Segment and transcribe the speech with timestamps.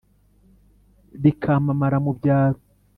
[1.21, 2.59] Rikamamara mu byaro.